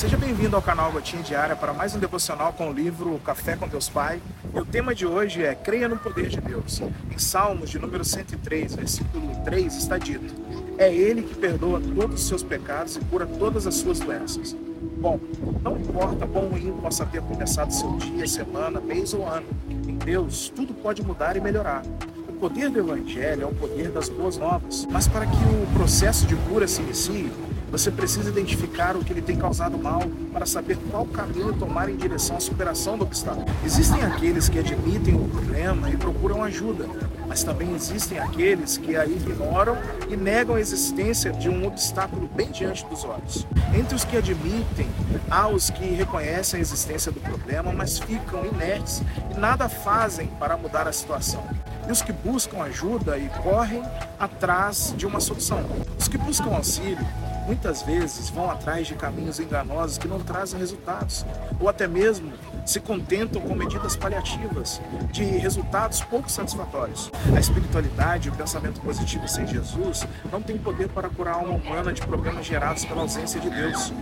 [0.00, 3.68] Seja bem-vindo ao canal Gotinha Diária para mais um devocional com o livro Café com
[3.68, 4.18] Deus Pai.
[4.54, 6.80] E o tema de hoje é Creia no Poder de Deus.
[7.14, 10.34] Em Salmos de número 103, versículo 3, está dito:
[10.78, 14.56] É Ele que perdoa todos os seus pecados e cura todas as suas doenças.
[15.02, 15.20] Bom,
[15.60, 20.48] não importa quão ruim possa ter começado seu dia, semana, mês ou ano, em Deus
[20.48, 21.82] tudo pode mudar e melhorar.
[22.26, 26.26] O poder do Evangelho é o poder das boas novas, mas para que o processo
[26.26, 27.30] de cura se inicie,
[27.70, 30.02] você precisa identificar o que lhe tem causado mal
[30.32, 33.46] para saber qual caminho tomar em direção à superação do obstáculo.
[33.64, 36.86] Existem aqueles que admitem o problema e procuram ajuda,
[37.28, 39.76] mas também existem aqueles que a ignoram
[40.08, 43.46] e negam a existência de um obstáculo bem diante dos olhos.
[43.72, 44.88] Entre os que admitem,
[45.30, 49.00] há os que reconhecem a existência do problema, mas ficam inertes
[49.32, 51.46] e nada fazem para mudar a situação
[51.88, 53.82] e os que buscam ajuda e correm
[54.18, 55.64] atrás de uma solução.
[55.98, 57.06] Os que buscam auxílio
[57.50, 61.26] muitas vezes vão atrás de caminhos enganosos que não trazem resultados,
[61.58, 62.32] ou até mesmo
[62.64, 67.10] se contentam com medidas paliativas de resultados pouco satisfatórios.
[67.34, 71.54] A espiritualidade e o pensamento positivo sem Jesus não tem poder para curar a alma
[71.54, 73.92] humana de problemas gerados pela ausência de Deus.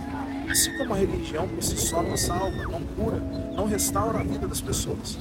[0.47, 3.17] Assim como a religião por si só não salva, não cura,
[3.55, 5.17] não restaura a vida das pessoas.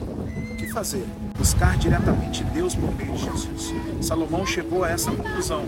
[0.53, 1.07] O que fazer?
[1.39, 3.75] Buscar diretamente Deus por meio de Jesus.
[4.03, 5.65] Salomão chegou a essa conclusão.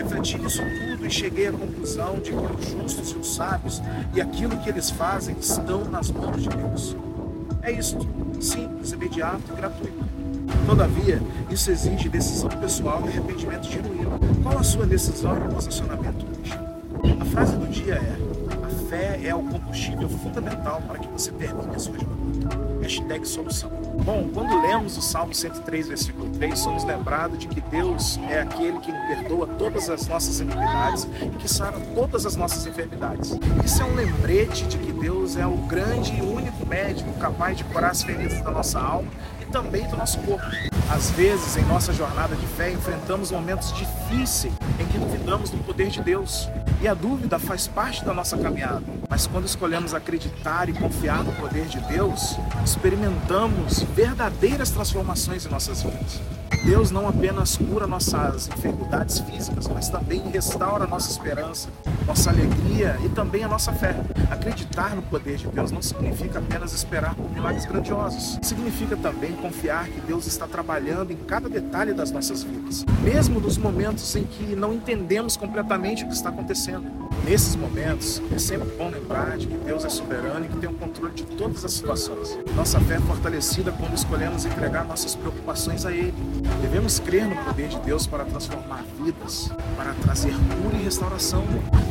[0.00, 3.82] Refleti nisso tudo e cheguei à conclusão de que os justos e os sábios
[4.14, 6.96] e aquilo que eles fazem estão nas mãos de Deus.
[7.62, 8.08] É isto,
[8.40, 10.04] simples, imediato e gratuito.
[10.64, 11.20] Todavia,
[11.50, 14.18] isso exige decisão pessoal e arrependimento genuíno.
[14.42, 16.58] Qual a sua decisão e posicionamento hoje?
[17.20, 18.16] A frase do dia é:
[18.70, 22.20] fé é o combustível fundamental para que você termine a sua jornada.
[22.82, 23.70] Hashtag solução.
[24.04, 28.78] Bom, quando lemos o Salmo 103, versículo 3, somos lembrados de que Deus é aquele
[28.80, 33.38] que perdoa todas as nossas iniquidades e que sara todas as nossas enfermidades.
[33.64, 37.64] Isso é um lembrete de que Deus é o grande e único médico capaz de
[37.64, 39.10] curar as feridas da nossa alma
[39.40, 40.46] e também do nosso corpo.
[40.90, 45.88] Às vezes, em nossa jornada de fé, enfrentamos momentos difíceis em que duvidamos do poder
[45.88, 46.48] de Deus.
[46.82, 48.82] E a dúvida faz parte da nossa caminhada.
[49.08, 55.82] Mas quando escolhemos acreditar e confiar no poder de Deus, experimentamos verdadeiras transformações em nossas
[55.82, 56.20] vidas.
[56.64, 61.70] Deus não apenas cura nossas enfermidades físicas, mas também restaura nossa esperança,
[62.06, 63.96] nossa alegria e também a nossa fé.
[64.30, 68.38] Acreditar no poder de Deus não significa apenas esperar por milagres grandiosos.
[68.42, 73.56] Significa também confiar que Deus está trabalhando em cada detalhe das nossas vidas, mesmo nos
[73.56, 77.00] momentos em que não entendemos completamente o que está acontecendo.
[77.24, 80.72] Nesses momentos, é sempre bom lembrar de que Deus é soberano e que tem o
[80.72, 82.38] controle de todas as situações.
[82.56, 86.14] Nossa fé é fortalecida quando escolhemos entregar nossas preocupações a Ele.
[86.62, 91.44] Devemos crer no poder de Deus para transformar vidas, para trazer cura e restauração.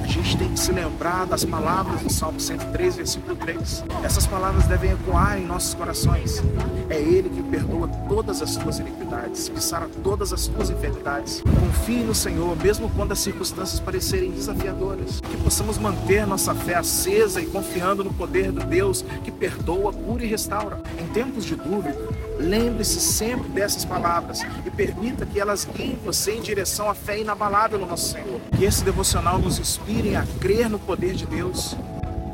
[0.03, 3.83] A gente tem que se lembrar das palavras do Salmo 103, versículo 3.
[4.03, 6.41] Essas palavras devem ecoar em nossos corações.
[6.89, 11.41] É Ele que perdoa todas as tuas iniquidades, que sara todas as tuas enfermidades.
[11.41, 17.41] Confie no Senhor, mesmo quando as circunstâncias parecerem desafiadoras que possamos manter nossa fé acesa
[17.41, 20.81] e confiando no poder do Deus que perdoa, cura e restaura.
[20.99, 21.97] Em tempos de dúvida,
[22.39, 27.77] lembre-se sempre dessas palavras e permita que elas guiem você em direção à fé inabalável
[27.77, 28.39] no nosso Senhor.
[28.57, 31.75] Que esse devocional nos inspire a crer no poder de Deus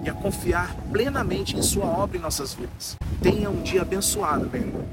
[0.04, 2.96] e a confiar plenamente em Sua obra em nossas vidas.
[3.22, 4.86] Tenha um dia abençoado, meu irmão.